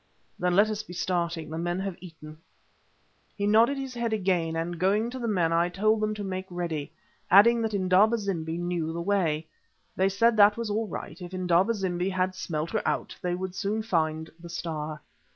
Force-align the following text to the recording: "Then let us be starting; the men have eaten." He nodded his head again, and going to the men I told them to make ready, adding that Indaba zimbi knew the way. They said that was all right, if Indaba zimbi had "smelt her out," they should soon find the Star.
"Then 0.39 0.55
let 0.55 0.71
us 0.71 0.81
be 0.81 0.93
starting; 0.93 1.51
the 1.51 1.59
men 1.59 1.79
have 1.81 1.95
eaten." 2.01 2.39
He 3.35 3.45
nodded 3.45 3.77
his 3.77 3.93
head 3.93 4.13
again, 4.13 4.55
and 4.55 4.79
going 4.79 5.11
to 5.11 5.19
the 5.19 5.27
men 5.27 5.53
I 5.53 5.69
told 5.69 6.01
them 6.01 6.15
to 6.15 6.23
make 6.23 6.47
ready, 6.49 6.91
adding 7.29 7.61
that 7.61 7.75
Indaba 7.75 8.17
zimbi 8.17 8.57
knew 8.57 8.91
the 8.93 8.99
way. 9.01 9.45
They 9.95 10.09
said 10.09 10.37
that 10.37 10.57
was 10.57 10.71
all 10.71 10.87
right, 10.87 11.21
if 11.21 11.35
Indaba 11.35 11.75
zimbi 11.75 12.09
had 12.09 12.33
"smelt 12.33 12.71
her 12.71 12.81
out," 12.83 13.15
they 13.21 13.37
should 13.37 13.53
soon 13.53 13.83
find 13.83 14.31
the 14.39 14.49
Star. 14.49 15.01